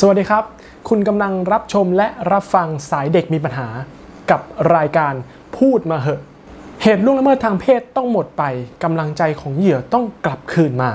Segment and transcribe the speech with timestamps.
[0.00, 0.44] สวัสดีครับ
[0.88, 3.68] คุณกำลังรับชมและรับฟังสายเด็กมีปัญหา
[4.30, 4.40] กับ
[4.74, 5.14] รายการ
[5.58, 6.20] พูดมาเหอะ
[6.82, 8.42] เหตุล่วงละเมิดทางเพศต้องหมดไป
[8.82, 10.92] กำลังใจของเหยื่อต้องกลับคืนมา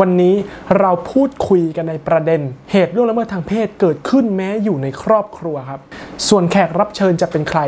[0.00, 0.34] วันนี้
[0.80, 2.40] เราพูดคุยกันในประเด็น
[2.72, 5.80] เหตุล่วงละเมิดทางเพศเกิดขึ้นแม้อยู่ในครอบครัวครับ
[6.28, 7.60] ส่วนแขกรับเชิญจะเป็นใคร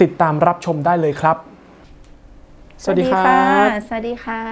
[0.00, 1.36] ติดตามรับชมได้เลยครับ
[2.82, 4.42] สวัสดีครับสวัสดีค่ะ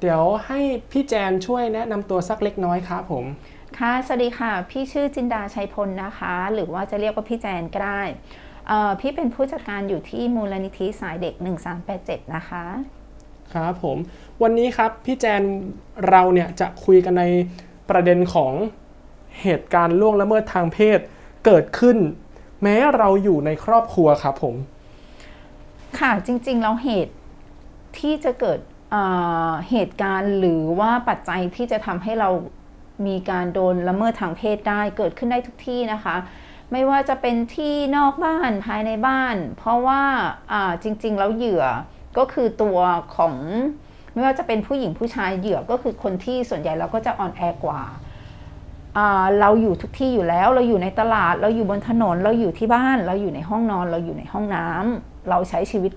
[0.00, 0.60] เดี๋ยวให้
[0.92, 3.24] พี่แจนช่วยแนะนำตัวสักเล็กน้อยครับผม
[3.78, 8.02] ค่ะ สวัสดีค่ะ พี่ชื่อจินดาชัยพลนะคะ หรือว่าจะเรียกว่าพี่แจนก็ได้
[8.68, 11.34] เอ่อพี่เป็นผู้จัดการอยู่ที่มูลนิธิสายเด็ก
[11.88, 12.64] 1387 นะคะ
[13.54, 13.96] ครับผม
[14.42, 15.42] วันนี้ครับพี่แจน
[16.08, 17.24] เราเนี่ยจะคุยกันใน
[17.90, 18.52] ประเด็นของ
[19.42, 20.98] เหตุการณ์ล่วงละเมิดทางเพศ
[21.46, 21.96] เกิดขึ้น
[22.62, 24.54] แม้เราอยู่ในครอบครัวครับผม
[25.98, 27.14] ค่ะจริงๆแล้วเหตุ
[27.98, 28.58] ที่จะเกิด
[28.92, 32.30] เเหตุการณ์หรือว่าปัจจัยที่จะทำให้เรา
[33.06, 36.16] มีการโดนละเมิดทางเพศได้เกิดขึ้นได้ทุกที่นะคะ
[36.72, 40.02] ไม่ว่าจะเป็นที่นอกบ้านภายในบ้าน เพราะว่า
[40.82, 41.64] จริงๆแล้วเหยื่อ
[42.18, 42.78] ก็คือตัว
[43.16, 43.34] ของ
[44.12, 47.82] ไม่ว่าจะเป็นผู้หญิงผู้ชายเหยื่อก็คือคนที่ส่วนใหญ่เราก็จะอ่อนแอกว่า
[49.40, 55.92] เราอยู่ทุกที่อยู่แล้ว เราอยู่ในตลาด เราอยู่บนถนน เราอยู่ที่บ้าน เราอยู่ในห้องนอน เราอยู่ในห้องน้ำเราใช้ชีวิต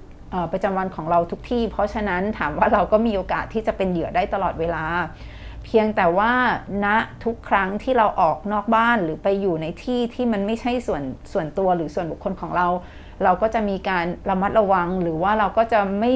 [0.52, 4.86] ประจำวันของเราทุกที่ เพราะฉะนั้นถามว่าเราก็มีโอกาสที่จะเป็นเหยื่อได้ตลอดเวลา
[5.66, 6.32] เพียงแต่ว่า
[6.86, 6.88] ณ
[7.24, 12.68] ทุกครั้งที่เราออกนอกบ้านหรือไปอยู่ในที่ที่มันไม่ใช่ส่วนส่วนตัวหรือส่วนบุคคลของเรา
[13.24, 16.14] เราก็จะมีการระมัดระวังหรือว่าเราก็จะไม่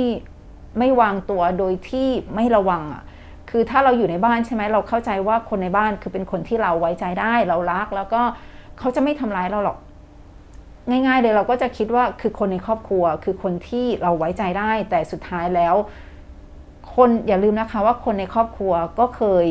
[0.79, 3.03] ไม่วางตัวโดยที่ไม่ระวังอะ
[3.49, 8.21] คือถ้าเราอยู่ในบ้านใช่ไหมเราเข้าใจว่าคนในบ้านคือเป็นคนที่เราไว้ใจได้เรารัก แล้วก็
[8.79, 9.77] เขาจะไม่ทำร้ายเราหรอก
[10.89, 15.75] ง่าย ๆ เลยเราก็จะคิดว่าคือคนในครอบครัว คือคนที่เราไว้ใจได้ แต่สุดท้ายแล้ว
[16.95, 19.45] คนอย่าลืมนะคะว่าคนในครอบครัวก็เคย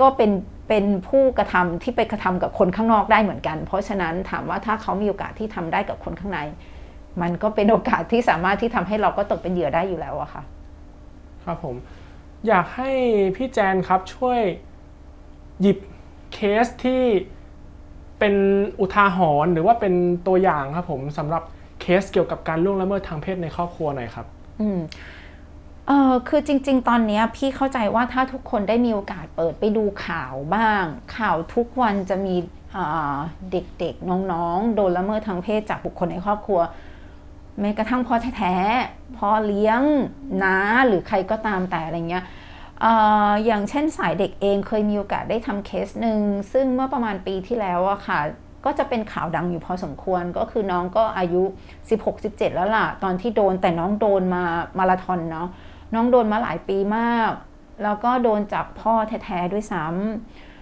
[0.00, 0.30] ก็เป็น
[0.68, 6.40] เป็นผู้กระทำที่ไปกระทำกับคนข้างนอกได้เหมือนกัน เพราะฉะนั้นถามว่าถ้าเขามีโอกาสที่ทำได้กับคนข้างใน
[7.22, 10.42] มันก็เป็นโอกาสที่สามารถที่ทำให้เราก็ตกเป็นเหยื่อได้อยู่แล้วอะค่ะ
[11.44, 11.76] ครับผม
[12.48, 12.90] อยากให้
[13.36, 14.40] พี่แจนครับช่วย
[15.60, 15.78] หยิบ
[16.32, 17.02] เคสที่
[18.18, 18.34] เป็น
[18.80, 19.94] อุทาหรณ์หรือว่าเป็น
[20.26, 21.42] ตัวอย่างครับผมสำหรับ
[21.80, 24.26] เคสเกี่ยวกับการล่วงละเมิดทางเพศในครอบครัวหน่อยครับ
[24.60, 24.78] อืม
[25.86, 30.84] เออคือจริง ๆ ตอนเนี้ยพี่เข้าใจว่าถ้าทุกคนได้มีโอกาสเปิดไปดูข่าวบ้าง
[31.16, 32.34] ข่าวทุกวันจะมี
[32.76, 33.16] อ่า
[33.50, 36.60] เด็กๆ น้องๆ โดนละเมิดทางเพศจากบุคคลในครอบครัว
[37.60, 39.82] แม้กระทั่งพ่อแท้ๆพ่อเลี้ยง
[40.42, 40.56] น้า
[40.86, 42.24] หรือใครก็ตามแต่อะไรเงี้ย
[43.46, 46.20] อย่างเช่นสายเด็กเองเคยมีโอกาสได้ทำเคสหนึ่ง
[46.52, 48.20] ซึ่งเมื่อประมาณปีที่แล้วอะค่ะ
[48.64, 51.42] ก็จะเป็นข่าวดังอยู่พอสมควรก็คือน้องก็อายุ
[52.00, 54.42] 16-17 แล้วล่ะ ตอนที่โดนแต่น้องโดนมา
[54.78, 55.48] มาราธอนเนาะ
[55.94, 57.30] น้องโดนมาหลายปีมาก
[57.82, 58.94] แล้วก็โดนจากพ่อ
[59.24, 60.53] แท้ๆด้วยซ้ำ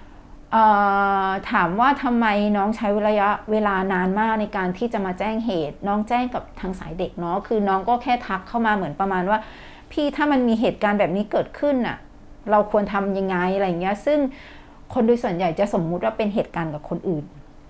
[1.50, 2.26] ถามว่าทำไม
[2.56, 9.38] น้องใช้ระยะเวลานานมากในการที่จะมาแจ้งเหตุ น้องแจ้งกับทางสายเด็กเนาะคือน้องก็แค่ทักเข้ามาเหมือนประมาณว่า
[9.92, 11.96] พี่ถ้ามันมีเหตุการณ์แบบนี้เกิดขึ้นน่ะ
[12.50, 14.18] เราควรทำยังไงอะไรเงี้ย ซึ่ง
[14.94, 17.24] คนโดยส่วนใหญ่จะสมมุติว่าเป็นเหตุการณ์กับคนอื่น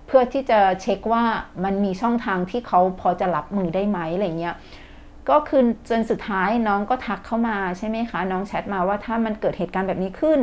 [0.07, 1.23] เพื่อที่จะเช็คว่า
[1.63, 4.55] มันมีช่องทางที่เขาพอจะรับมือได้ไหมอะไรเงี้ย
[5.29, 10.39] ก็คือจนสุดท้ายน้องก็ทักเข้ามาใช่ไหมคะ น้องแชทมาว่าถ้ามันเกิดเหตุการณ์แบบนี้ขึ้น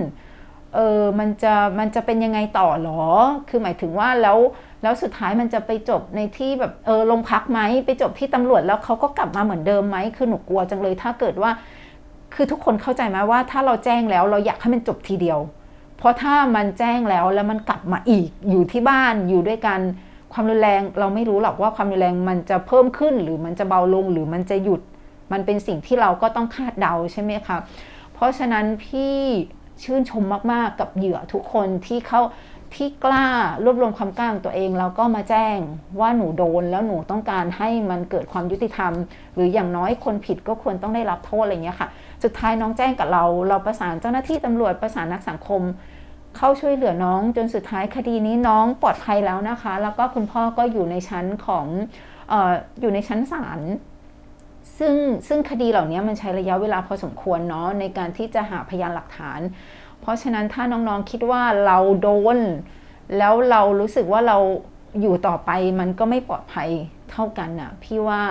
[0.74, 3.02] เออมันจะมันจะเป็นยังไงต่อหรอ
[3.48, 4.38] คือหมายถึงว่าแล้ว
[4.82, 11.50] แล้วสุดท้ายมันจะไปจบในที่แบบเออโรงพักไหมไปจบที่ตำรวจแล้วเขาก็กลับมาเหมือนเดิมไหมคือหนูกลัวจังเลยถ้าเกิดว่า
[12.34, 15.38] คือทุกคนเข้าใจไหมว่า ถ้าเราแจ้งแล้วเราอยากให้มันจบทีเดียว
[15.98, 19.80] เพราะถ้ามันแจ้งแล้วแล้วมันกลับมาอีกอยู่ที่บ้านอยู่ด้วยกัน
[20.32, 24.80] ความรุนแรงเราไม่รู้หรอกว่าความรุนแรงมันจะเพิ่มขึ้นหรือมันจะเบาลงหรือมันจะหยุด
[25.32, 27.56] มันเป็นสิ่งที่เราก็ต้องคาดเดาใช่ไหมคะ
[28.14, 29.16] เพราะฉะนั้นพี่
[29.84, 32.22] ชื่นชมมากๆ กับเหยื่อทุกคนที่เขา
[32.76, 33.26] ที่กล้า
[33.64, 35.56] รวบรวมความกล้าของตัวเองแล้วก็มาแจ้ง
[36.00, 38.92] ว่าหนูโดนแล้วหนูต้องการให้มันเกิดความยุติธรรม
[39.34, 41.88] หรืออย่างน้อยคนผิดก็ควรต้องได้รับโทษอะไรเงี้ยค่ะ
[42.24, 45.62] สุดท้ายน้องแจ้งกับเรา เราประสานเจ้าหน้าที่ตำรวจประสานนักสังคม
[46.36, 51.66] เข้าช่วยเหลือน้องจนสุดท้ายคดีนี้น้องปลอดภัยแล้วนะคะ แล้วก็คุณพ่อก็อยู่ในชั้นของ
[52.28, 53.60] เอออยู่ในชั้นศาล
[54.78, 54.94] ซึ่ง
[55.28, 59.40] ซึ่งคดีเหล่านี้มันใช้ระยะเวลาพอสมควรเนาะในการที่จะหาพยานหลักฐาน
[60.00, 62.38] เพราะฉะนั้นถ้าน้องๆคิดว่าเราโดน
[63.18, 64.38] แล้วเรารู้สึกว่าเรา
[65.00, 65.50] อยู่ต่อไป
[65.80, 66.68] มันก็ไม่ปลอดภัย
[67.10, 68.22] เท่ากันน่ะพี่ว่า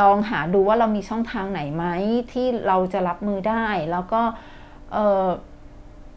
[0.00, 1.84] ลองหาดูว่าเรามีช่องทางไหนไหม
[2.32, 4.22] ที่เราจะรับมือได้ แล้วก็
[4.92, 5.26] เออ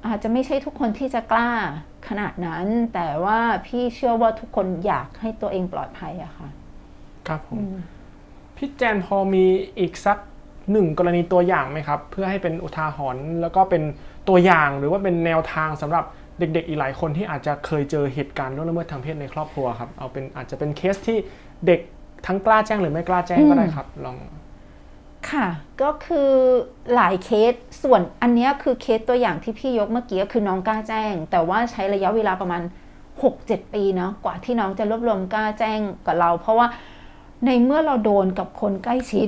[0.07, 1.49] อาจจะไม่ใช่ทุกคนที่จะกล้า
[2.07, 6.49] ขนาดนั้น แต่ว่าพี่เชื่อว่าทุกคนอยากให้ตัวเองปลอดภัยอะค่ะ
[7.27, 7.61] ครับผม
[8.65, 9.45] พี่แจนพอมี
[9.79, 10.17] อีกสัก
[10.71, 13.83] หนึ่งกรณีตัวอย่างไหมครับ เพื่อให้เป็นอุทาหรณ์แล้วก็เป็น
[14.29, 16.03] ตัวอย่างหรือว่าเป็นแนวทางสำหรับ
[16.39, 21.17] เด็กๆ อีกหลายคนที่อาจจะเคยเจอเหตุการณ์ล่วงละเมิดทางเพศในครอบครัวครับเอาเป็นอาจจะเป็นเคสที่
[21.65, 21.79] เด็ก
[22.25, 24.17] ทั้งกล้าแจ้งหรือไม่กล้าแจ้งก็ได้ครับลอง
[25.29, 25.47] ค่ะ
[25.81, 26.31] ก็คือ
[26.95, 32.61] หลายเคสส่วนอันนี้คือเคสตัวอย่างที่พี่ยกเมื่อกี้คือน้องกล้าแจ้ง แต่ว่าใช้ระยะเวลาประมาณ
[33.17, 36.67] 6-7 ปีเนาะกว่าที่น้องจะรวบรวมกล้าแจ้งกับเรา เพราะว่า
[37.45, 39.27] ในเมื่อเราโดนกับคนใกล้ชิด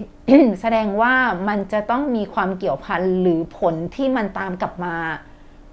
[0.62, 1.14] แสดงว่า
[1.48, 4.96] มันจะต้องมีความเกี่ยวพันหรือผลที่มันตามกลับมา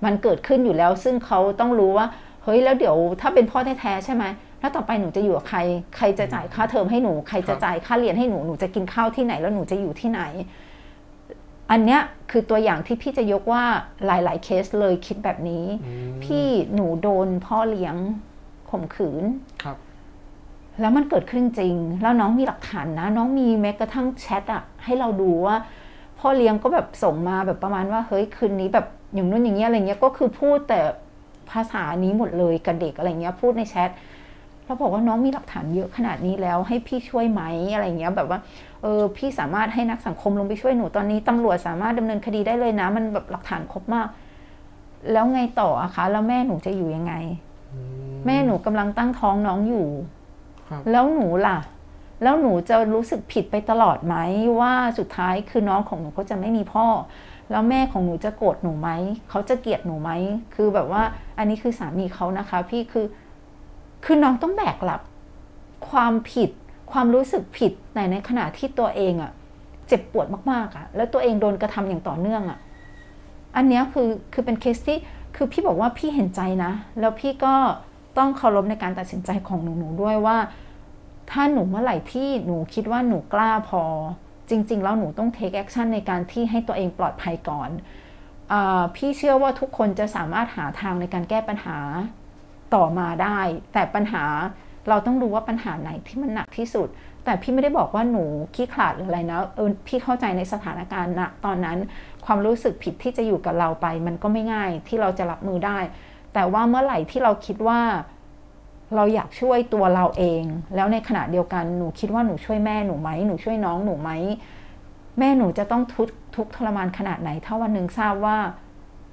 [0.04, 2.06] มันเกิดขึ้นอยู่แล้ว ซึ่งเขาต้องรู้ว่า
[2.44, 4.24] เฮ้ยแล้วเดี๋ยวถ้าเป็นพ่อแท้ๆใช่ไหม
[4.60, 5.58] แล้วต่อไปหนูจะอยู่กับใคร
[5.96, 10.22] ใครจะจ่ายค่าเทอมให้หนู ใครจะจ่ายค่าเรียนให้หนู หนูจะกินข้าวที่ไหนแล้วหนูจะอยู่ที่ไหน
[11.70, 12.00] อันเนี้ย
[12.30, 13.64] คือตัวอย่างที่พี่จะยกว่า
[14.06, 15.64] หลาย ๆ เคสเลยคิดแบบนี้
[16.24, 17.96] พี่หนูโดนพ่อเลี้ยง
[18.70, 19.24] ข่มขืน
[19.62, 19.76] ครับ
[20.80, 25.56] แล้วมันเกิดขึ้นจริง แล้วน้องมีหลักฐานนะ น้องมีแม้กระทั่งแชทอะให้เราดูว่า
[26.18, 30.80] พ่อเลี้ยงก็แบบส่งมาแบบประมาณว่าเฮ้ยคืนนี้แบบอย่างนู้นอย่างเงี้ยอะไรเงี้ยก็คือพูดแต่
[31.50, 33.90] ภาษานี้หมดเลยกับเด็กอะไรเงี้ยพูดในแชท
[34.64, 37.42] เราบอกว่าน้องมีหลักฐานเยอะขนาดนี้แล้วให้พี่ช่วยไหม
[37.74, 38.38] อะไรเงี้ยแบบว่า
[38.82, 44.06] เออพี่สามารถให้นักสังคมลงไปช่วยหนูตอนนี้ตำรวจสามารถดำเนินคดีได้เลยนะ มันแบบหลักฐานครบมาก
[45.12, 47.14] แล้วไงต่ออะคะ แล้วแม่หนูจะอยู่ยังไง
[48.26, 49.86] แม่หนูกำลังตั้งท้องน้องอยู่
[50.90, 51.58] แล้วหนูล่ะ
[52.22, 54.16] แล้วหนูจะรู้สึกผิดไปตลอดไหม
[54.60, 56.86] ว่าสุดท้ายคือน้องของหนูก็จะไม่มีพ่อ
[57.50, 58.90] แล้วแม่ของหนูจะโกรธหนูไหม
[59.30, 60.10] เขาจะเกลียดหนูไหม
[60.54, 61.02] คือแบบว่า
[61.38, 63.06] อันนี้คือสามีเขานะคะ พี่คือ
[64.04, 65.00] คือน้องต้องแบกรับ
[65.90, 66.50] ความผิด
[66.92, 69.32] ความรู้สึกผิดในในขณะที่ตัวเองอะ
[69.88, 72.58] เจ็บปวดมากๆอะแล้วตัวเองโดนกระทำอย่างต่อเนื่องอะ
[73.56, 74.98] อันเนี้ยคือคือเป็นเคสที่
[75.36, 77.54] คือพี่บอกว่าพี่เห็นใจนะ แล้วพี่ก็
[78.18, 80.38] ต้องเคารพในการตัดสินใจของหนูหนูด้วยว่า
[81.30, 83.82] ถ้าหนูเมื่อไหร่ที่หนูคิดว่าหนูกล้าพอ
[84.50, 87.70] จริง ๆ แล้วหนูต้อง take action ในการที่ให้ตัวเองปลอดภัยก่อน
[88.52, 88.54] อ
[88.96, 91.78] พี่เชื่อว่าทุกคนจะสามารถหาทางในการแก้ปัญหา
[92.74, 93.38] ต่อมาได้
[93.72, 94.24] แต่ปัญหา
[94.88, 96.88] เราต้องรู้ว่าปัญหาไหนที่มันหนักที่สุด
[97.24, 98.24] แต่พี่ไม่ได้บอกว่าหนู
[98.54, 101.78] ขี้ขลาดหรืออะไรนะเออพี่เข้าใจในสถานการณ์ณตอนนั้น
[102.26, 105.78] ความรู้สึกผิดที่จะอยู่กับเราไป มันก็ไม่ง่ายที่เราจะรับมือได้
[106.34, 107.80] แต่ว่าเมื่อไหร่ที่เราคิดว่า
[108.96, 110.44] เราอยากช่วยตัวเราเอง
[110.74, 114.10] แล้วในขณะเดียวกันหนูคิดว่าหนูช่วยแม่หนูไหมหนูช่วยน้องหนูไหม
[115.18, 118.36] แม่หนูจะต้องทุกทุกทรมานขนาดไหน ถ้าวันหนึ่งทราบว่า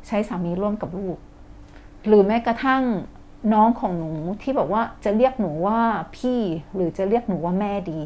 [0.08, 1.18] ใช้สามีร่วมกับลูก
[2.08, 2.84] หรือแม้กระทั่ง
[3.54, 4.12] น้องของหนู
[4.42, 5.80] ที่บอกว่าจะเรียกหนูว่า
[6.16, 6.40] พี่
[6.76, 8.00] หรือจะเรียกหนูว่าแม่ดี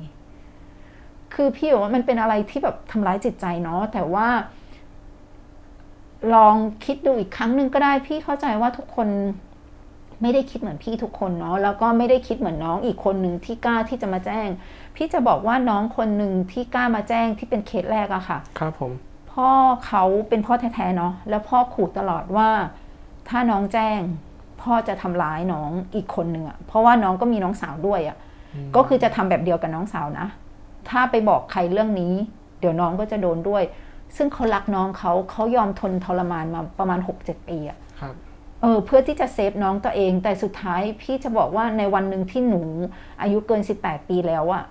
[1.33, 4.27] คือพี่บอกว่ามันเป็นอะไรที่แบบทำร้ายจิตใจเนาะแต่ว่า
[6.33, 6.55] ลอง
[6.85, 9.07] คิดดูอีกครั้งหนึ่งก็ได้พี่เข้าใจว่าทุกคน
[10.21, 14.47] ไม่ได้คิดเหมือนพี่ทุกคนเนาะแล้วก็ไม่ได้คิดเหมือนน้องอีกคนหนึ่งที่กล้าที่จะมาแจ้ง
[14.95, 18.91] พี่จะบอกว่าน้องคนหนึ่งที่กล้ามาแจ้งที่เป็นเคสแรกอะค่ะ ครับผม
[19.31, 19.49] พ่อ
[19.87, 22.49] เขาเป็นพ่อแท้ๆเนาะแล้วพ่อขู่ตลอดว่า
[23.29, 23.99] ถ้าน้องแจ้ง
[24.61, 28.17] พ่อจะทำร้ายน้องอีกคนหนึ่งอะเพราะว่าน้องก็มีน้องสาวด้วยอะ
[28.75, 30.27] ก็คือจะทำแบบเดียวกับน้องสาวนะ
[30.89, 32.13] ถ้าไปบอกใครเรื่องนี้
[32.59, 33.63] เดี๋ยวน้องก็จะโดนด้วย
[34.17, 38.15] ซึ่งเขารักน้องเขาเขายอมทนทรมานมาประมาณ 6-7 ปีอะครับ
[38.61, 42.61] เออเพื่อที่จะเซฟน้องตัวเอง แต่สุดท้ายพี่จะบอกว่าในวันหนึ่งที่หนู
[43.21, 44.63] อายุเกิน 18 ปีแล้วอะ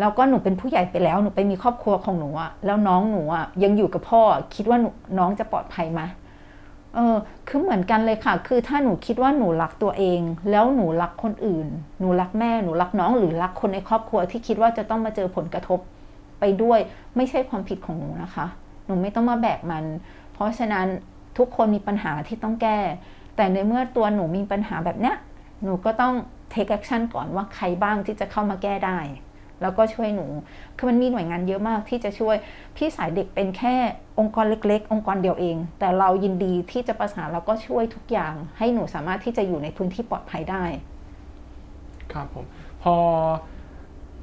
[0.00, 4.22] แล้วก็หนูเป็นผู้ใหญ่ไปแล้วหนูไปมีครอบครัวของหนูอะแล้วน้องหนูอะยังอยู่กับพ่อ
[4.54, 6.00] คิดว่าหนูน้องจะปลอดภัยไหม
[6.94, 7.16] เออ
[7.48, 10.20] คือเหมือนกันเลยค่ะ คือถ้าหนูคิดว่าหนูรักตัวเอง
[10.50, 11.66] แล้วหนูรักคนอื่น
[12.00, 15.78] หนูรักแม่หนูรักน้องหรือรักคนในครอบครัวที่คิดว่าจะต้องมาเจอผลกระทบ
[16.40, 16.78] ไปด้วย
[17.16, 18.46] ไม่ใช่ความผิดของหนูนะคะ
[18.88, 19.84] หนูไม่ต้องมาแบกมัน
[20.32, 20.86] เพราะฉะนั้น
[21.38, 22.78] ทุกคนมีปัญหาที่ต้องแก้
[23.36, 25.16] แต่ในเมื่อตัวหนูมีปัญหาแบบเนี้ย
[25.64, 26.14] หนูก็ต้อง
[26.52, 28.98] take action ก่อนว่าใครบ้างที่จะเข้ามาแก้ได้
[29.62, 30.26] แล้วก็ช่วยหนู
[30.76, 32.36] คือมันมีหน่วยงานเยอะมากที่จะช่วย
[32.76, 33.74] พี่สายเด็กเป็นแค่
[34.18, 40.64] องค์กรเล็ก ๆ องค์กรเดียวเอง แต่เรายินดีที่จะประสานแล้วก็ช่วยทุกอย่าง ให้หนูสามารถที่จะอยู่ในพื้นที่ปลอดภัยได้
[42.12, 42.44] ครับผม
[42.82, 42.94] พอ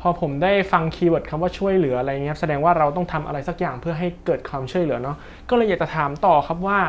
[0.07, 5.17] อผมได้ฟังคีย์เวิร์ดคำว่าช่วยเหลืออะไรเงี้ยแสดงว่าเราต้องทำอะไรสักอย่างเพื่อให้เกิดความช่วยเหลือเนาะ
[5.50, 6.79] ก็เลยอยากจะถามต่อครับว่า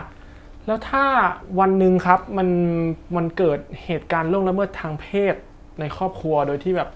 [0.67, 1.05] แล้วถ้า
[1.61, 2.49] วันหนึ่งครับมัน
[3.17, 5.35] มันเกิดเหตุการณ์ล่วงละเมิดทางเพศ
[5.81, 6.89] ในครอบครัวโดยที่แบบ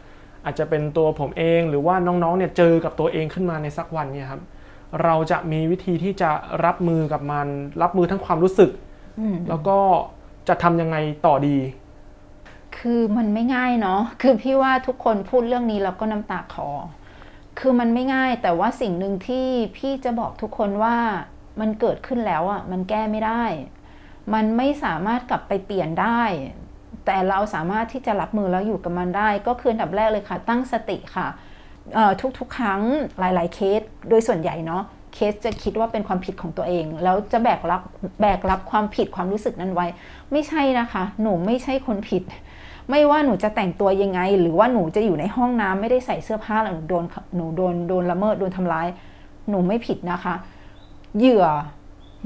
[0.45, 4.43] อาจจะเป็นตัวผมเองหรือว่าน้องๆเนี่ยเจอกับตัวเองขึ้นมาในสักวันเนี่ยครับ
[5.05, 6.31] เราจะมีวิธีที่จะ
[6.65, 7.47] รับมือกับมัน
[7.83, 8.71] รับมือทั้งความรู้สึก
[9.21, 9.79] อืมแล้วก็
[10.49, 10.97] จะทำยังไง
[11.27, 11.57] ต่อดี
[12.79, 16.69] คือมันไม่ง่ายเนาะคือพี่ว่าทุกคนพูดเรื่องนี้แล้วก็น้ำตาคอ
[17.59, 19.47] คือมันไม่ง่ายแต่ว่าสิ่งหนึ่งที่
[19.77, 20.97] พี่จะบอกทุกคนว่า
[21.61, 23.45] มันเกิดขึ้นแล้วอะ่ะมันแก้ไม่ได้
[24.35, 26.23] มันไม่สามารถกลับไปเปลี่ยนได้
[27.07, 31.27] แต่เราสามารถที่จะรับมือแล้วอยู่กับมันได้ ก็คืออันดับแรกเลยค่ะ ตั้งสติค่ะ
[32.39, 32.83] ทุกๆ ครั้ง
[33.19, 34.83] หลาย ๆ เคสโดยส่วนใหญ่เนาะ
[35.15, 37.83] เคสจะคิดว่าเป็นความผิดของตัวเอง แล้วจะแบกรับ
[38.21, 39.87] แบกรับความผิดความรู้สึกนั้นไว้
[40.33, 42.23] ไม่ใช่นะคะ หนูไม่ใช่คนผิด
[42.91, 47.05] ไม่ว่าหนูจะแต่งตัวยังไง หรือว่าหนูจะอยู่ในห้องน้ำไม่ได้ใส่เสื้อผ้าแล้วหนูโดน
[47.37, 48.89] หนูโดนโดนละเมิดโดนทำร้าย
[49.51, 50.35] หนูไม่ผิดนะคะ
[51.19, 51.47] เหยื่อ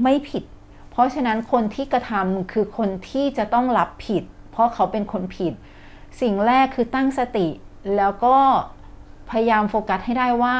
[0.03, 0.43] ไม่ผิด
[0.91, 5.53] เพราะฉะนั้นคนที่กระทำคือคนที่จะต้องรับผิด เพราะเขาเป็นคนผิด
[6.21, 7.47] สิ่งแรกคือตั้งสติ
[7.97, 8.37] แล้วก็
[9.29, 10.55] พยายามโฟกัสให้ได้ว่า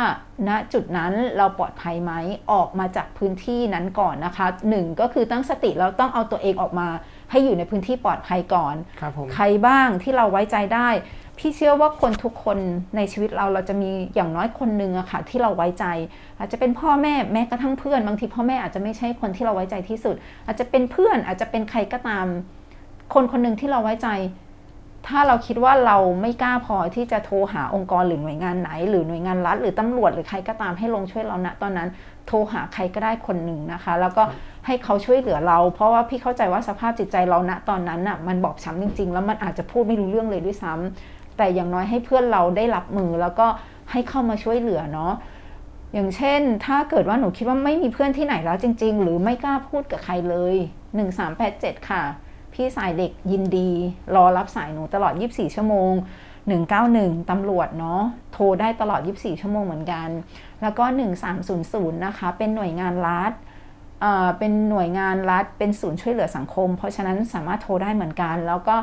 [0.48, 2.12] ณจุดนั้นเราปลอดภัยไหม
[2.52, 6.88] ออกมาจากพื้นที่นั้นก่อนนะคะหนึ่งก็คือตั้งสติแล้วต้องเอาตัวเองออกมา
[7.32, 10.90] ให้อยู่ในพื้นที่ปลอดภัยก่อนครับผมใครบ้างที่เราไว้ใจได้
[11.40, 12.58] พี่เชื่อว่าคนทุกคน
[12.96, 15.86] ในชีวิตเราเราจะมีอย่างน้อยคนหนึ่งอะค่ะที่เราไว้ใจ
[16.40, 20.16] อาจจะเป็นพ่อแม่แม้กระทั่งเพื่อนบางทีพ่อแม่อาจจะไม่ใช่คนที่เราไว้ใจที่สุด
[20.48, 22.26] อาจจะเป็นเพื่อนอาจจะเป็นใครก็ตาม
[23.14, 24.08] คนคนหนึ่งที่เราไว้ใจ
[25.08, 31.90] ถ้าเราคิดว่าเราไม่กล้าพอที่จะโทรหาองค์กรหรือหน่วยงานไหน หรือหน่วยงานรัฐ หรือตำรวจหรือใครก็ตามให้ลงช่วยเราณตอนนั้น
[32.28, 34.24] โทรหาใครก็ได้คนหนึ่งนะคะ แล้วก็
[34.66, 43.48] ให้เขาช่วยเหลือเรา เพราะว่าพี่เข้าใจว่าสภาพจิตใจเราณตอนนั้นน่ะมันบอบช้ำจริง ๆ แล้วมันอาจจะพูดไม่รู้เรื่องเลยด้วยซ้ำแต่อย่างน้อยให้เพื่อนเราได้รับมือแล้วก็
[43.92, 45.14] ให้เข้ามาช่วยเหลือเนาะ
[45.94, 50.56] อย่างเช่น ถ้าเกิดว่าหนูคิดว่าไม่มีเพื่อนที่ไหนแล้วจริง ๆ หรือไม่กล้าพูดกับใครเลย
[51.22, 52.04] 1387 ค่ะ
[52.56, 53.70] พี่สายเด็กยินดี
[54.16, 55.92] รอรับสายหนูตลอด 24 ชั่วโมง
[56.62, 58.02] 191 ตำรวจเนาะ
[58.34, 60.08] โทรได้ตลอด 24 ชั่วโมงเหมือนกัน
[60.62, 60.84] แล้วก็
[61.46, 63.32] 1300 นะคะ เป็นหน่วยงานรัฐ
[64.02, 68.76] เอ่อเป็นหน่วยงานรัฐ เป็นศูนย์ช่วยเหลือสังคม เพราะฉะนั้นสามารถโทรได้เหมือนกัน แล้วก็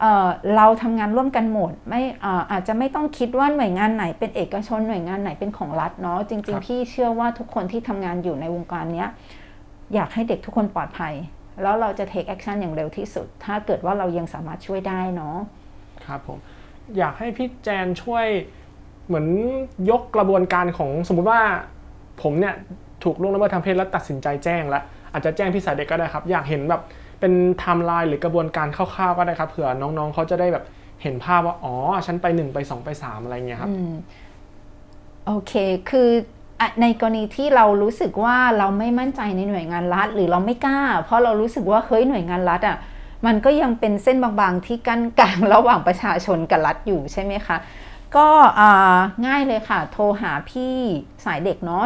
[0.00, 9.08] เอ่อเราทำงานร่วมกันหมดไม่เอ่ออาจจะไม่ต้องคิดว่าหน่วยงานไหนเป็นเอกชนหน่วยงานไหนเป็นของรัฐเนาะจริง ๆ พี่เชื่อว่าทุกคนที่ทำงานอยู่ในวงการเนี้ย
[9.94, 11.14] อยากให้เด็กทุกคนปลอดภัย
[11.62, 15.36] แล้วเราจะ take action อย่างเร็วที่สุด ถ้าเกิดว่าเรายังสามารถช่วยได้เนาะ
[16.06, 16.38] ครับผม
[16.98, 18.26] อยากให้พี่แจนช่วย
[19.06, 19.26] เหมือน
[19.90, 21.40] ยกกระบวนการของสมมุติว่า
[22.22, 22.54] ผมเนี่ย
[23.04, 24.82] ถูกล่วงละเมิดทางเพศแล้วตัดสินใจแจ้งแล้ว
[25.12, 26.82] อาจจะแจ้งพี่สายเด็กก็ได้ครับ อยากเห็นแบบ
[27.20, 30.64] เป็นไทม์ไลน์หรือกระบวนการคร่าวๆก็ได้ครับเผื่อน้องๆเขาจะได้แบบ
[31.02, 31.74] เห็นภาพว่า อ๋อ
[32.06, 33.92] ฉันไปหนึ่งไปสองไปสามอะไรเงี้ยครับอืม
[35.26, 35.52] โอเค
[35.90, 36.35] คืออะ
[36.82, 42.76] ในกรณีที่เรารู้สึกว่าเราไม่มั่นใจในหน่วยงานรัฐ หรือเราไม่กล้า เพราะเรารู้สึกว่าเฮ้ยหน่วยงานรัฐอะ
[43.26, 47.56] มันก็ยังเป็นเส้นบางๆที่กั้นกลางระหว่างประชาชนกับรัฐอยู่ใช่ไหมคะ
[48.16, 48.96] ก็อ่า
[49.26, 50.74] ง่ายเลยค่ะ โทรหาพี่
[51.24, 51.82] สายเด็กเนาะ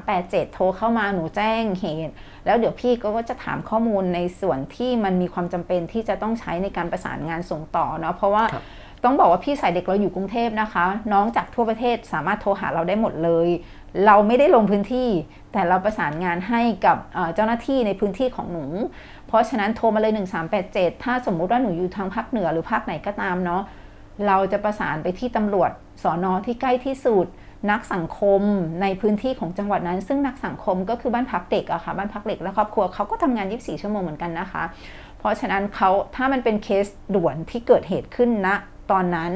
[0.00, 2.12] 1387 โทรเข้ามาหนูแจ้งเหตุ
[2.46, 8.64] แล้วเดี๋ยวพี่ก็จะถามข้อมูลในส่วนที่มันมีความจำเป็นที่จะต้องใช้ในการประสานงานส่งต่อเนาะเพราะว่าครับ
[9.04, 13.48] ต้องบอกว่าพี่สายเด็กเราอยู่กรุงเทพนะคะ น้องจากทั่วประเทศสามารถโทรหาเราได้หมดเลย
[14.06, 15.08] เราไม่ได้ลงพื้นที่
[15.52, 16.96] แต่เราประสานงานให้กับ
[17.34, 18.64] เจ้าหน้าที่ในพื้นที่ของหนู
[19.26, 20.12] เพราะฉะนั้นโทรมาเลย
[20.58, 23.62] 1387 ถ้าสมมุติว่าหนูอยู่ทางภาคเหนือหรือภาคไหนก็ตามเนาะ
[24.26, 25.70] เราจะประสานไปที่ตำรวจ
[26.02, 27.26] สอนอที่ใกล้ที่สุด
[27.70, 28.42] นักสังคม
[28.82, 34.64] ในพื้นที่ของจังหวัดนั้น ซึ่งนักสังคมก็คือบ้านพักเด็กอะค่ะบ้านพักเด็กและครอบครัวเขาก็ทำงาน 24 ชั่วโมงเหมือนกันนะคะ
[35.18, 38.48] เพราะฉะนั้นเขาถ้ามันเป็นเคสด่วนที่เกิดเหตุขึ้นณ
[38.90, 39.32] ตอนนั้น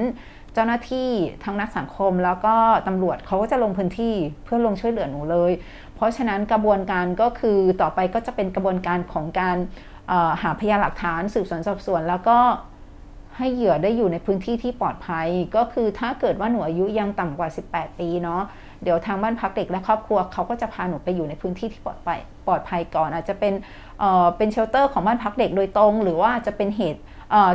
[0.54, 1.10] เจ้าหน้าที่
[1.44, 2.54] ทั้งนักสังคมแล้วก็
[2.88, 5.52] ตำรวจเขาก็จะลงพื้นที่เพื่อลงช่วยเหลือหนูเลย
[5.94, 9.56] เพราะฉะนั้นกระบวนการก็คือต่อไปก็จะเป็นกระบวนการของการ
[10.42, 12.38] หาพยานหลักฐานสืบสวนสอบสวน แล้วก็
[13.38, 18.42] ให้เหยื่อได้อยู่ในพื้นที่ที่ปลอดภัย ก็คือถ้าเกิดว่าหนูอายุยังต่ำกว่า 18 ปีเนาะ
[18.82, 23.52] เดี๋ยวทางบ้านพักเด็กและครอบครัวเขาก็จะพาหนูไปอยู่ในพื้นที่ที่ปลอดภัยปลอดภัยก่อน อาจจะเป็น
[23.98, 27.00] เเป็นเชลเตอร์ของบ้านพักเด็กโดยตรง หรือว่าจะเป็นเหตุ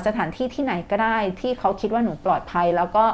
[0.06, 3.06] สถานที่ที่ไหนก็ได้ที่เขาคิดว่าหนูปลอดภัย แล้วก็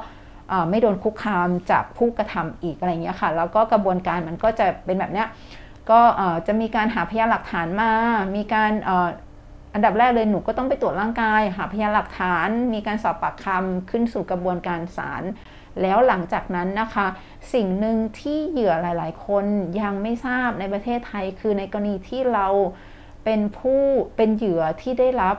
[0.69, 5.27] ไม่โดนคุกคามจากผู้กระทำอีกอะไรเงี้ยค่ะ แล้วก็กระบวนการมันก็จะเป็นแบบเนี้ย
[5.91, 6.01] ก็
[6.47, 7.91] จะมีการหาพยานหลักฐานมา
[8.35, 8.71] มีการ
[9.73, 15.23] อันดับแรกเลยหนูก็ต้องไปตรวจร่างกาย หาพยานหลักฐาน มีการสอบปากคำขึ้นสู่กระบวนการศาล
[15.81, 17.07] แล้วหลังจากนั้นนะคะ
[17.53, 19.45] สิ่งหนึ่งที่เหยื่อหลาย ๆ คน
[19.81, 22.47] ยังไม่ทราบในประเทศไทย คือในกรณีที่เรา
[23.25, 23.81] เป็นผู้
[24.15, 25.37] เป็นเหยื่อที่ได้รับ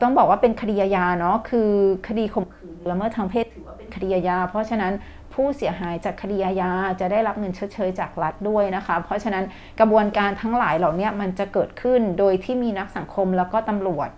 [0.00, 1.70] ต้องบอกว่าเป็นคดีอาญาเนาะคือ
[2.08, 4.92] คดีข่มขืนละเมิดทางเพศถือว่าเป็นคดีอาญาเพราะฉะนั้น
[5.34, 9.44] ผู้เสียหายจากคดีอาญาจะได้รับเงินชดเชยจากรัฐด้วยนะคะ เพราะฉะนั้น
[9.80, 14.08] กระบวนการทั้งหลายเหล่านี้มันจะเกิดขึ้นโดยที่มีนักสังคมแล้วก็ตำรวจ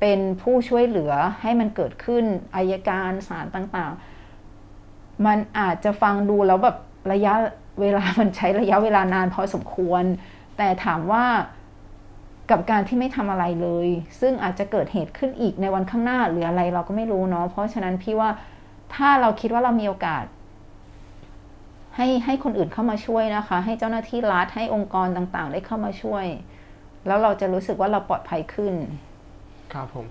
[0.00, 1.12] เป็นผู้ช่วยเหลือ
[1.42, 2.24] ให้มันเกิดขึ้น
[2.56, 6.76] อายการศาลต่างๆ มันอาจจะฟังดูแล้วแบบ
[7.12, 7.34] ระยะ
[7.80, 10.04] เวลามันใช้ระยะเวลานานพอสมควร
[10.58, 11.24] แต่ถามว่า
[12.50, 13.88] กับการที่ไม่ทำอะไรเลย
[14.20, 18.30] ซึ่งอาจจะเกิดเหตุขึ้นอีกในวันข้างหน้าหรืออะไรเราก็ไม่รู้เนาะเพราะฉะนั้นพี่ว่า
[18.94, 20.24] ถ้าเราคิดว่าเรามีโอกาส
[21.96, 26.26] ให้ให้คนอื่นเข้ามาช่วยนะคะ ให้เจ้าหน้าที่รัฐให้องค์กรต่างๆ ได้เข้ามาช่วย
[27.06, 28.74] แล้วเราจะรู้สึกว่าเราปลอดภัยขึ้น
[29.72, 30.06] ครับผม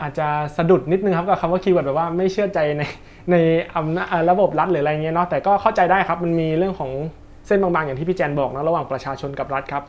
[0.00, 2.82] อาจจะสะดุดนิดนึงครับกับคำว่าคีย์เวิร์ดแบบว่าไม่เชื่อใจใน
[3.30, 3.36] ใน
[3.76, 6.90] อำนาจระบบรัฐหรืออะไรเงี้ยเนาะแต่ก็เข้าใจได้ครับมันมีเรื่องของ
[7.48, 9.84] เส้นบางๆ อย่างที่พี่แจนบอกนะระหว่างประชาชนกับรัฐครับ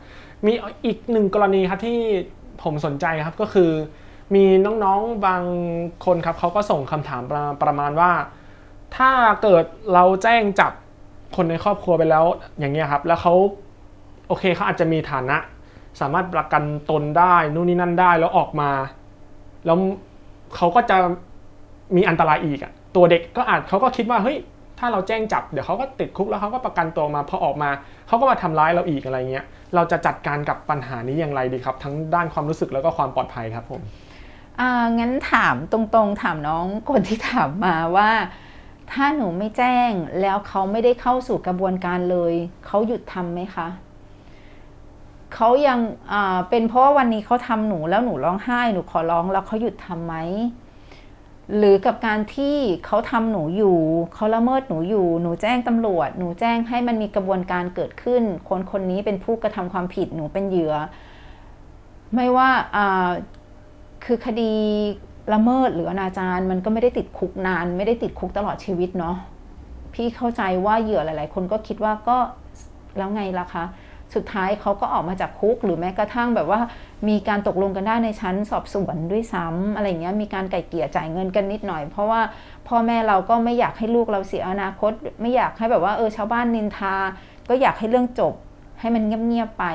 [0.46, 0.52] มี
[0.86, 1.98] อีกหนึ่งกรณีครับที่
[2.62, 3.70] ผมสนใจครับก็คือ
[4.34, 4.44] มี
[4.84, 5.42] น้องๆบาง
[6.04, 8.10] คนครับเขาก็ส่งคำถามประประมาณว่า
[8.96, 9.10] ถ้า
[9.42, 9.64] เกิด
[9.94, 10.72] เราแจ้งจับ
[11.36, 12.24] คนในครอบครัวไปแล้ว
[12.58, 13.34] อย่างเงี้ยครับ แล้วเขา
[14.28, 15.36] โอเคเขาอาจจะมีฐานะ
[16.00, 18.70] สามารถประกันตนได้นู่นนี่นั่นได้แล้วออกมา
[19.66, 19.76] แล้ว
[20.56, 20.96] เขาก็จะ
[21.96, 24.36] มีอันตรายอีกอะตัวเด็กก็อาจเขาก็คิดว่าเฮ้ย
[24.82, 27.70] ถ้าเราแจ้งจับเดี๋ยวเขาก็ติดคุกแล้วเขาก็ประกันตัวมาพอออกมา
[28.06, 33.82] เขาก็มาทำร้ายเราอีกอะไรเงี้ยเราจะจัดการกับปัญหานี้อย่างไรดีครับ ทั้งด้านความรู้สึกแล้วก็ความปลอดภัยครับผม
[34.60, 38.10] อ่างั้นถามตรงๆ ถามน้องคนที่ถามมาว่า
[38.92, 42.34] ถ้าหนูไม่แจ้งแล้วเขาไม่ได้เข้าสู่กระบวนการเลย
[42.66, 43.68] เขาหยุดทำไหมคะ
[45.34, 45.78] เขายัง
[46.50, 50.16] เป็นเพราะว่าวันนี้เขาทำหนูแล้วหนูร้องไห้หนูขอร้องแล้วเขาหยุดทำไหม
[51.56, 53.78] หรือกับการที่เขาทำหนูอยู่
[54.14, 60.74] เขาละเมิดหนูอยู่ หนูแจ้งตำรวจ หนูแจ้งให้มันมีกระบวนการเกิดขึ้น คนคนนี้เป็นผู้กระทำความผิดหนูเป็นเหยื่อ
[62.14, 63.10] ไม่ว่าอ่า
[64.04, 64.52] คือคดี
[65.32, 69.16] ละเมิดหรืออนาจารมันก็ไม่ได้ติดคุกนาน ไม่ได้ติดคุกตลอดชีวิตเนาะ
[69.94, 72.18] พี่เข้าใจว่าเหยื่อหลาย ๆ คนก็คิดว่าก็
[72.96, 73.64] แล้วไงล่ะคะ
[74.14, 76.60] สุดท้ายเขาก็ออกมาจากคุก หรือแม้กระทั่งแบบว่า
[77.08, 82.20] มีการตกลงกันได้ในชั้นสอบสวนด้วยซ้ำอะไรเงี้ยมีการไก่เกี่ยจ่ายเงินกันนิดหน่อย เพราะว่า
[82.68, 86.94] พ่อแม่เราก็ไม่อยากให้ลูกเราเสียอนาคต ไม่อยากให้แบบว่าเออชาวบ้านนินทา
[87.48, 88.34] ก็อยากให้เรื่องจบ
[88.80, 89.66] ให้มันเงียบๆไป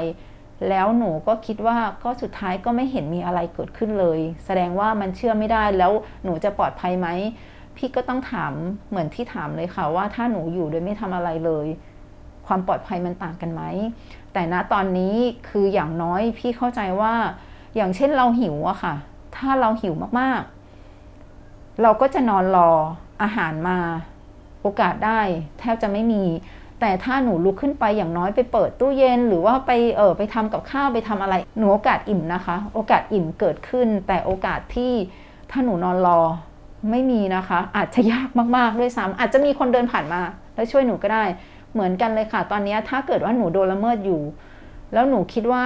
[0.70, 5.92] แล้วหนูก็คิดว่าก็สุดท้ายก็ไม่เห็นมีอะไรเกิดขึ้นเลย แสดงว่ามันเชื่อไม่ได้แล้ว
[6.24, 7.08] หนูจะปลอดภัยไหม
[7.78, 8.54] พี่ก็ต้องถาม
[8.90, 11.68] เหมือนที่ถามเลยค่ะว่าถ้าหนูอยู่โดยไม่ทำอะไรเลย
[12.48, 13.62] ความปลอดภัยมันต่างกันไหม
[14.36, 15.16] แต่ณตอนนี้
[15.50, 17.14] คืออย่างน้อยพี่เข้าใจว่า
[17.76, 18.94] อย่างเช่นเราหิวอะค่ะ
[19.36, 22.72] ถ้าเราหิวมากๆ เราก็จะนอนรอ
[23.22, 23.78] อาหารมา
[24.62, 25.20] โอกาสได้
[25.60, 26.24] แทบจะไม่มี
[26.80, 34.94] แต่ถ้าหนูลุกขึ้นไปอย่างน้อยไปเปิดตู้เย็น หรือว่าไปเออไปทำกับข้าวไปทำอะไร หนูโอกาสอิ่มนะคะ โอกาสอิ่มเกิดขึ้น แต่โอกาสที่
[35.52, 36.20] ถ้าหนูนอนรอ
[36.92, 40.22] ไม่มีนะคะ อาจจะยากมากๆด้วยซ้ำอาจจะมีคนเดินผ่านมา
[40.56, 41.24] แล้วช่วยหนูก็ได้
[41.76, 44.22] เหมือนกันเลยค่ะ ตอนนี้ถ้าเกิดว่าหนูโดนละเมิดอยู่
[44.94, 45.64] แล้วหนูคิดว่า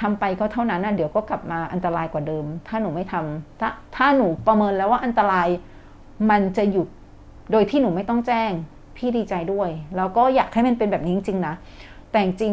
[0.00, 5.48] ทำไปก็เท่านั้นนะเดี๋ยวก็กลับมาอันตรายกว่าเดิม ถ้าหนูไม่ทำถ้าถ้าหนูประเมินแล้วว่าอันตราย
[6.30, 6.88] มันจะหยุด
[7.52, 8.50] โดยที่หนูไม่ต้องแจ้ง
[8.96, 11.54] พี่ดีใจด้วย แล้วก็อยากให้มันเป็นแบบนี้จริงๆนะ
[12.10, 12.52] แต่จริง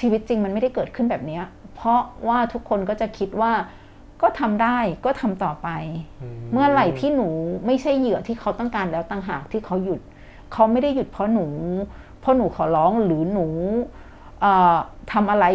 [0.00, 1.40] ชีวิตจริงมันไม่ได้เกิดขึ้นแบบนี้
[1.74, 3.52] เพราะว่าทุกคนก็จะคิดว่า
[4.22, 5.68] ก็ทำได้ก็ทำต่อไป
[6.52, 7.28] เมื่อไหร่ที่หนู
[7.66, 10.00] ไม่ใช่เหยื่อที่เขาต้องการแล้วต่างหากที่เขาหยุด
[10.52, 11.46] เขาไม่ได้หยุดเพราะหนู
[12.20, 13.46] เพราะหนูขอร้องหรือหนู
[15.12, 15.46] ทำอะไร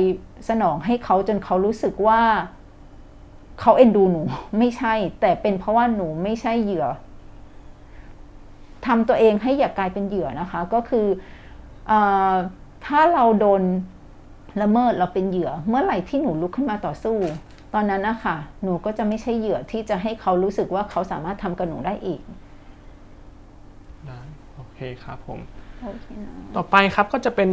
[0.50, 2.22] สนองให้เขาจนเขารู้สึกว่า
[3.62, 4.22] เขาเอ็นดูหนู
[4.58, 6.88] ไม่ใช่ แต่เป็นเพราะว่าหนูไม่ใช่เหยื่อ
[8.86, 11.08] ทำตัวเองให้อย่ากลายเป็นเหยื่อนะคะ ก็คือ
[11.92, 11.94] อ
[12.86, 13.62] ถ้าเราโดน
[14.62, 17.18] ละเมิดเราเป็นเหยื่อ เมื่อไหร่ที่หนูลุกขึ้นมาต่อสู้
[17.74, 22.22] ตอนนั้นนะคะหนูก็จะไม่ใช่เหยื่อที่จะให้เขารู้สึกว่าเขาสามารถทำกับหนูได้อีก
[24.76, 25.40] เคครับผม
[25.84, 27.52] โอเคนะต่อไปครับก็จะเป็น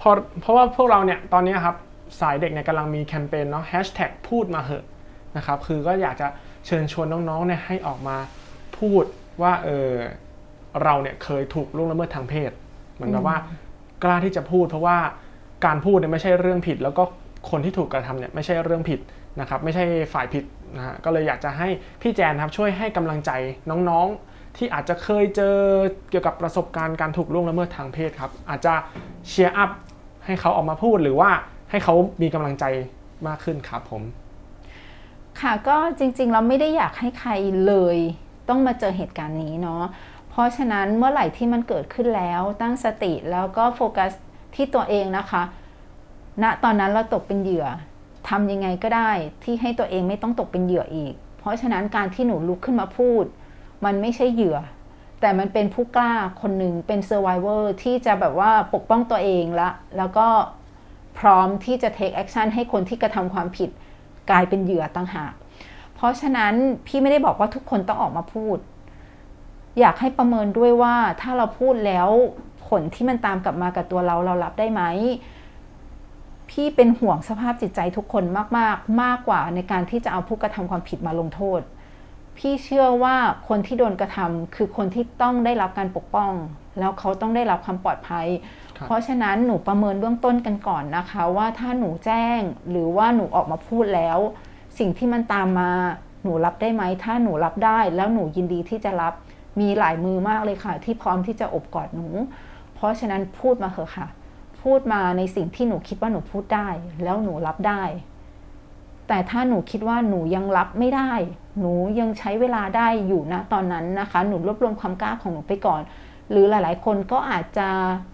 [0.00, 1.76] พอเพราะว่าพวกเราเนี่ยตอนนี้ครับ
[2.20, 4.84] สายเด็กเนี่ยกำลังมีแคมเปญเนาะแฮชแท็กพูดมาเหอะ
[5.36, 6.28] นะครับคือก็อยากจะ
[6.66, 8.16] เชิญชวนน้องๆเนี่ยให้ออกมา
[8.78, 9.04] พูด
[9.42, 9.92] ว่าเออ
[10.82, 12.50] เราเนี่ยเคยถูกล่วงละเมิดทางเพศ
[12.94, 13.36] เหมือนกับว่า
[14.02, 14.98] กล้าที่จะพูด เพราะว่า
[15.66, 17.02] การพูดเนี่ยไม่ใช่เรื่องผิด แล้วก็
[17.50, 19.00] คนที่ถูกกระทำเนี่ยไม่ใช่เรื่องผิด
[19.40, 20.44] นะครับไม่ใช่ฝ่ายผิด
[20.76, 21.68] นะฮะก็เลยอยากจะให้
[22.02, 23.30] พี่แจนครับช่วยให้กำลังใจ
[23.70, 25.56] น้องๆ ที่อาจจะเคยเจอ
[26.10, 28.74] เกี่ยวกับประสบการณ์การถูกล่วงละเมิดทางเพศครับ อาจจะ
[29.28, 29.70] เชียร์อัพ
[30.26, 31.30] ให้เขาออกมาพูดหรือว่า
[31.70, 32.64] ให้เขามีกำลังใจ
[33.26, 34.02] มากขึ้นครับผม
[35.40, 37.30] ค่ะก็จริงๆ เราไม่ได้อยากให้ใคร
[37.66, 37.96] เลย
[38.48, 39.82] ต้องมาเจอเหตุการณ์นี้เนาะ
[40.30, 44.12] เพราะฉะนั้นเมื่อไหร่ที่มันเกิดขึ้นแล้วตั้งสติแล้วก็โฟกัส
[44.54, 45.42] ที่ตัวเองนะคะ
[46.42, 47.66] ณตอนนั้นเราตกเป็นเหยื่อ
[48.28, 49.10] ทำยังไงก็ได้
[49.44, 53.24] ที่ให้ตัวเองไม่ต้องตกเป็นเหยื่ออีก เพราะฉะนั้นการที่หนูลุกขึ้นมาพูด
[53.84, 54.58] มันไม่ใช่เหยื่อ
[55.20, 56.12] แต่มันเป็นผู้กล้า
[56.42, 60.26] คนหนึ่งเป็น survivor ที่จะแบบว่าปกป้องตัวเองละ แล้วก็
[61.18, 63.70] พร้อมที่จะ take action ให้คนที่กระทำความผิด
[64.30, 65.32] กลายเป็นเหยื่อต่างหาก
[65.94, 66.54] เพราะฉะนั้น
[66.86, 68.58] พี่ไม่ได้บอกว่าทุกคนต้องออกมาพูด
[69.80, 72.08] อยากให้ประเมินด้วยว่าถ้าเราพูดแล้ว
[72.66, 74.82] ผลที่มันตามกลับมากับตัวเราเรารับได้ไหม
[76.50, 81.60] พี่เป็นห่วงสภาพจิตใจทุกคนมาก ๆ มากกว่าในการที่จะเอาผู้กระทำความผิดมาลงโทษ
[82.38, 83.16] พพี่เชื่อว่า
[83.48, 86.32] คนที่โดนกระทำคือคนที่ต้องได้รับการปกป้อง
[86.78, 88.26] แล้วเขาต้องได้รับความปลอดภัย
[88.76, 92.40] ครับเพราะฉะนั้นหนูประเมินเบื้องต้นกันก่อนนะคะ ว่าถ้าหนูแจ้ง
[92.70, 94.18] หรือว่าหนูออกมาพูดแล้ว
[94.78, 95.70] สิ่งที่มันตามมา
[96.22, 99.14] หนูรับได้ไหม ถ้าหนูรับได้แล้วหนูยินดีที่จะรับ
[99.60, 102.08] มีหลายมือมากเลยค่ะ ที่พร้อมที่จะอบกอดหนู
[102.74, 104.06] เพราะฉะนั้นพูดมาเถอะค่ะ
[104.62, 106.68] พูดมาในสิ่งที่หนูคิดว่าหนูพูดได้
[107.04, 107.82] แล้วหนูรับได้
[109.08, 111.12] แต่ถ้าหนูคิดว่าหนูยังรับไม่ได้
[111.60, 115.80] หนูยังใช้เวลาได้อยู่นะตอนนั้นนะคะ หนูรวบรวมความกล้าของหนูไปก่อน
[116.30, 117.68] หรือหลาย ๆ คนก็อาจจะ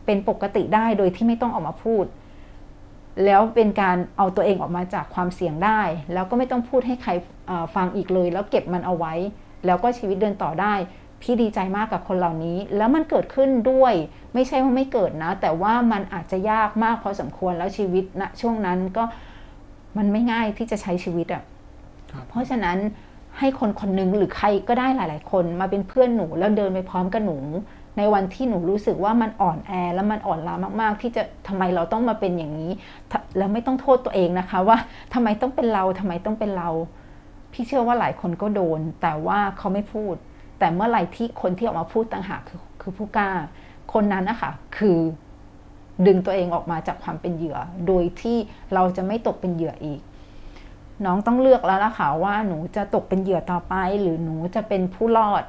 [0.06, 2.04] เป็นปกติได้โดยที่ไม่ต้องออกมาพูด
[3.24, 5.80] แล้วเป็นการเอาตัวเองออกมาจากความเสี่ยงได้
[6.12, 7.10] แล้วก็ไม่ต้องพูดให้ใคร
[7.46, 9.14] เอ่อฟังอีกเลย แล้วเก็บมันเอาไว้
[9.66, 10.74] แล้วก็ชีวิตเดินต่อได้
[11.22, 13.94] พี่ดีใจมากกับคนเหล่านี้ แล้วมันเกิดขึ้นด้วย
[14.34, 19.04] ไม่ใช่ว่าไม่เกิดนะ แต่ว่ามันอาจจะยากมากพอสมควรแล้วชีวิตณช่วงนั้นก็
[19.98, 21.42] มันไม่ง่ายที่จะใช้ชีวิตอะ่ะ
[22.12, 22.78] ครับเพราะฉะนั้น
[23.38, 27.38] ให้คนคนหนึ่งหรือใครก็ได้หลาย ๆ คนมาเป็นเพื่อนหนูแล้วเดินไปพร้อมกับหนู
[27.98, 32.70] ในวันที่หนูรู้สึกว่ามันอ่อนแอแล้วมันอ่อนล้ามาก ๆ ที่จะทำไมเราต้องมาเป็นอย่างนี้
[33.38, 34.78] แล้วไม่ต้องโทษตัวเองนะคะว่า
[35.14, 36.68] ทำไมต้องเป็นเราทำไมต้องเป็นเรา
[37.52, 40.14] พี่เชื่อว่าหลายคนก็โดน แต่ว่าเขาไม่พูด
[40.58, 43.28] แต่เมื่อไหร่ที่คนที่ออกมาพูดต่างหากคือคือผู้กล้า
[43.92, 44.98] คนนั้นนะคะคือ
[46.06, 48.36] ดึงตัวเองออกมาจากความเป็นเหยื่อ โดยที่
[48.74, 50.00] เราจะไม่ตกเป็นเหยื่ออีก
[51.04, 55.44] น้องต้องเลือกแล้วล่ะค่ะว่าหนูจะตกเป็นเหยื่อต่อไป หรือหนูจะเป็นผู้รอด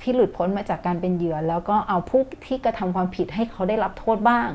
[0.00, 4.48] ที่หลุดพ้นมาจากการเป็นเหยื่อ แล้วก็เอาผู้ที่กระทำความผิดให้เขาได้รับโทษบ้าง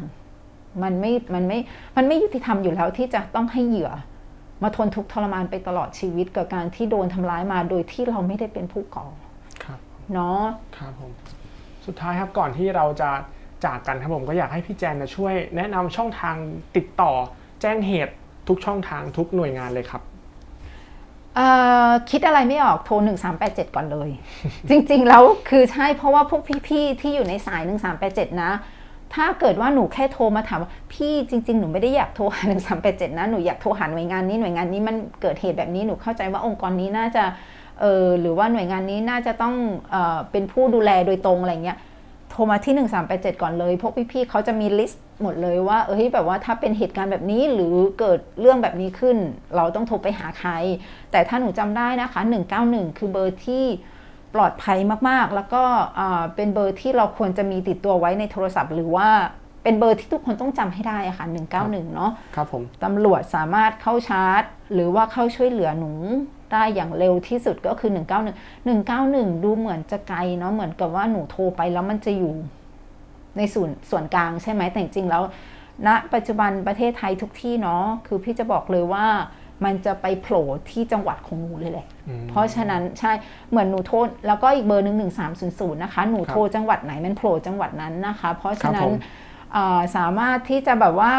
[0.83, 1.59] มันไม่มันไม่
[1.97, 3.91] มันไม่ยุติธรรมอยู่แล้วที่จะต้องให้เหยื่อ
[4.63, 9.05] มาทนทุกข์ทรมานไปตลอดชีวิตกับการที่โดนทำร้ายมาโดยที่เราไม่ได้เป็นผู้ก่อ
[9.63, 9.79] ครับ
[10.13, 10.43] เนาะ
[10.77, 11.11] ครับผม
[11.85, 13.09] สุดท้ายครับก่อนที่เราจะ
[13.65, 16.35] จากกันครับผมก็อยากให้พี่แจนนะช่วย แนะนำช่องทาง
[16.75, 17.11] ติดต่อ
[17.61, 18.13] แจ้งเหตุ
[18.47, 20.01] ทุกช่องทางทุกหน่วยงานเลยครับ
[22.09, 22.93] คิดอะไรไม่ออกโทร
[23.37, 24.09] 1387 ก่อนเลย
[24.69, 27.61] จริงๆ แล้วคือใช่เพราะว่าพวกพี่ๆ ที่อยู่ในสาย
[28.01, 28.51] 1387 นะ
[29.13, 32.41] ถ้าเกิดว่าหนูแค่โทรมาถามว่าพี่จริง ๆ หนูไม่ได้อยากโทรหา
[32.81, 37.23] 1387 นะ หนูอยากโทรหาหน่วยงานนี้หน่วยงานนี้มันเกิดเหตุแบบนี้หนูเข้าใจว่าองค์กรนี้น่าจะ
[37.81, 39.55] เออหรือว่าหน่วยงานนี้น่าจะต้อง
[39.91, 41.77] เออเป็นผู้ดูแลโดยตรงอะไรเงี้ย
[42.31, 42.73] โทรมาที่
[43.07, 49.17] 1387 ก่อนเลย พวกพี่ๆเขาจะมี list หมดเลยว่า เอ้ยแบบว่าถ้าเป็นเหตุการณ์แบบนี้หรือเกิดเรื่องแบบนี้ขึ้น
[49.55, 50.51] เราต้องโทรไปหาใคร
[51.11, 52.21] แต่ถ้าหนูจำได้นะคะ
[52.59, 53.63] 191 คือเบอร์ที่
[54.35, 54.77] ปลอดภัย
[55.09, 55.63] มากๆ แล้วก็
[55.99, 59.09] อ่าเป็นเบอร์ที่เราควรจะมีติดตัวไว้ในโทรศัพท์ หรือว่า
[59.63, 61.25] เป็นเบอร์ที่ทุกคนต้องจำให้ได้อะค่ะ
[61.61, 65.91] 191 เนาะครับผมตำรวจสามารถเข้าชาร์จ หรือว่าเข้าช่วยเหลือหนู
[66.53, 72.33] ได้อย่างเร็วที่สุดก็คือ 191 191 ดูเหมือนจะไกลเนาะเหมือนกับว่าหนูโทรไปแล้วมันจะอยู่
[73.37, 75.23] ในส่วนส่วนกลางใช่ไหมแต่จริงๆแล้ว
[75.87, 79.05] ณปัจจุบันประเทศไทยทุกที่เนาะคือพี่จะบอกเลยว่า
[79.65, 83.11] มันจะไปโผล่ที่จังหวัดของหนูเลยแหละอืมเพราะฉะนั้นใช่
[83.49, 88.93] เหมือนหนูโทรแล้วก็อีกเบอร์หนึ่งหนึ่งสามศูนย์ศูนย์นะคะ หนูโทรจังหวัดไหนมันโผล่จังหวัดนั้นนะคะ เพราะฉะนั้ครับนผม
[89.53, 91.11] เอ่อสามารถที่จะแบบว่า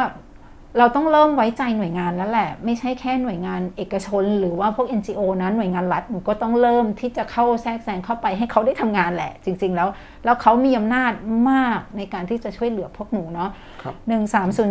[0.78, 9.88] เราต้องเริ่มไว้ใจหน่วยงานแล้วแหละ ไม่ใช่แค่หน่วยงานเอกชน หรือว่าพวก NGO นะหน่วยงานรัฐหนูก็ต้องเริ่มที่จะเข้าแทรกแซงเข้าไปให้เขาได้ทำงานแหละ จริง ๆ แล้ว
[10.24, 11.12] แล้วเขามีอำนาจ
[11.50, 13.50] มากในการที่จะช่วยเหลือพวกหนูเนาะ
[13.82, 13.94] ครับ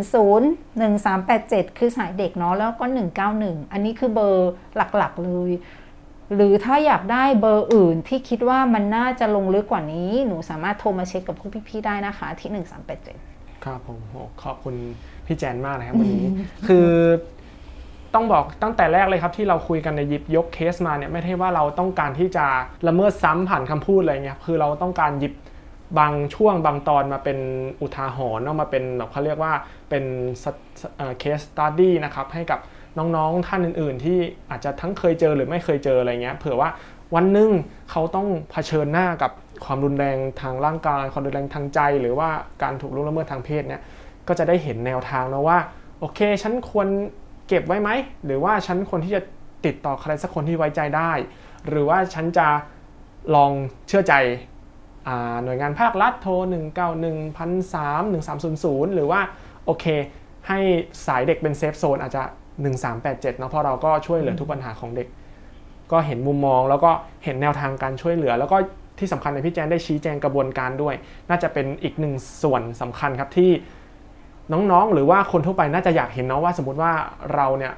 [0.08, 2.86] 1300 1387คือสายเด็กเนาะแล้วก็
[3.30, 5.52] 191อันนี้คือเบอร์หลักๆเลย
[6.36, 12.50] หรือถ้าอยากได้เบอร์อื่นที่คิดว่ามันน่าจะลงลึกกว่านี้ หนูสามารถโทรมาเช็คกับพวกพี่ๆได้นะคะที่
[13.08, 14.76] 1387ครับผมโหขอบคุณ
[15.32, 16.26] พี่แจนมากนะครับวันนี้
[16.68, 16.90] คือ
[18.14, 22.46] ต้องบอกตั้งแต่แรกเลยครับที่เราคุยกันในยหยิบยกเคสมาเนี่ยไม่ใช่ว่าเราต้องการที่จะ
[22.88, 25.34] ละเมิดซ้ำผ่านคำพูดอะไรเงี้ยคือเราต้องการหยิบ
[26.00, 27.40] บางช่วงบางตอนมาเป็น
[27.82, 29.54] อุทาหรณ์เอามาเป็นแบบเขาเรียกว่า
[29.90, 30.04] เป็น
[31.20, 32.60] เคสตัดดี้นะครับให้กับ
[32.98, 36.70] น้องๆท่านอื่น ๆ ที่อาจจะทั้งเคยเจอหรือไม่เคยเจออะไรเงี้ยเผื่อว่า
[37.16, 37.50] วันหนึ่ง
[37.92, 39.32] เขาต้องเผชิญหน้ากับ
[39.66, 42.30] ความรุนแรงทางร่างกายความรุนแรงทางใจ หรือว่า
[42.64, 43.82] การถูกล่วงละเมิดทางเพศเนี่ย
[44.28, 45.60] ก็จะได้เห็นแนวทางนะว่า
[46.00, 46.88] โอเค ฉันควร
[47.48, 47.90] เก็บไว้ไหม
[48.26, 49.22] หรือว่าฉันควรที่จะ
[49.66, 51.12] ติดต่อใครสักคนที่ไว้ใจได้
[51.68, 52.48] หรือว่าฉันจะ
[53.36, 53.52] ลอง
[53.88, 54.14] เชื่อใจ
[55.08, 55.10] อ
[55.44, 57.06] หน่วยงานภาครัฐโทร 1 9 1
[57.40, 59.22] 1 3 1 3 0 0 หรือว่า
[59.66, 59.86] โอเค
[60.48, 60.60] ให้
[61.08, 62.24] สายเด็กเป็นเซฟโซนอาจจะ
[62.82, 65.08] 1387เนาะเพราะเราก็ช่วยเหลือทุกปัญหาของเด็ก
[65.92, 66.92] ก็เห็นมุมมองแล้วก็
[67.24, 68.58] เห็นแนวทางการช่วยเหลือ แล้วก็
[69.00, 70.96] ที่สำคัญในพี่แจนได้ชี้แจงกระบวนการด้วย
[71.30, 73.52] น่าจะเป็นอีกหนึ่งส่วนสำคัญครับที่
[74.52, 76.92] น้องๆ หรือว่าคนทั่วไปน่าจะอยากเห็นเนาะว่าสมมติว่า
[77.36, 77.74] เราเนี่ย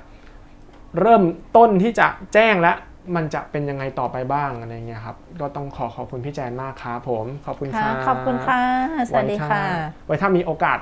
[1.00, 1.24] เริ่ม
[1.58, 2.78] ต้นที่จะแจ้งแล้ว
[3.16, 8.62] มันจะเป็นยังไงต่อไปบ้างอะไรเงี้ยครับก็ต้องขอขอบคุณพี่แจนมากครับผมขอบคุณคค่ะรับขอบคุณค่ะ
[9.08, 9.64] สวัสดีค่ะ
[10.06, 10.80] ไว้ถ้ามีโอกาส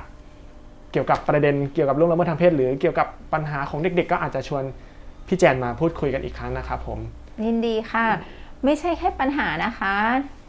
[0.91, 4.63] เกี่ยวกับประเด็นเกี่ยวกับเรื่องละเมิดทางเพศ หรือเกี่ยวกับปัญหาของเด็ก ๆ ก็อาจจะชวน
[5.28, 7.00] พี่แจนมาพูดคุยกันอีกครั้งนะครับผม
[7.46, 8.06] ยินดีค่ะ
[8.63, 9.96] ไม่ใช่แค่ปัญหานะคะ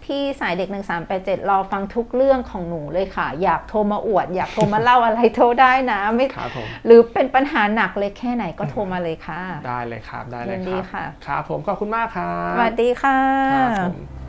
[0.04, 0.68] พี่สายเด็ก
[1.08, 13.18] 1387 รอฟังทุกเรื่องของหนูเลยค่ะ อยากโทรมาอวด อยากโทรมาเล่าอะไรโทรได้นะไม่ครับผมหรือเป็นปัญหาหนักเลยแค่ไหนก็โทรมาเลยค่ะ ได้เลยครับได้เลยยินคดีรับค่ะ ครับผมขอบคุณมากครับสวัสดีค่ะ
[13.54, 14.21] ครับผม